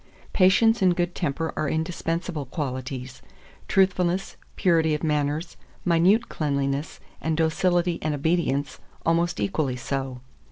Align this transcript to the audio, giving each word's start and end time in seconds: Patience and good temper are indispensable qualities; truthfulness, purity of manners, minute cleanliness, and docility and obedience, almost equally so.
Patience 0.33 0.81
and 0.81 0.95
good 0.95 1.13
temper 1.13 1.53
are 1.55 1.69
indispensable 1.69 2.47
qualities; 2.47 3.21
truthfulness, 3.67 4.35
purity 4.55 4.95
of 4.95 5.03
manners, 5.03 5.57
minute 5.85 6.27
cleanliness, 6.27 6.99
and 7.21 7.37
docility 7.37 7.99
and 8.01 8.15
obedience, 8.15 8.79
almost 9.05 9.39
equally 9.39 9.75
so. 9.75 10.19